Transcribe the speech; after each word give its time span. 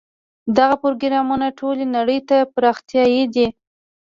دغه 0.57 0.75
پروګرامونه 0.83 1.47
ټولې 1.59 1.85
نړۍ 1.95 2.19
ته 2.29 2.37
پراختیايي 2.55 3.23
دي. 3.33 3.47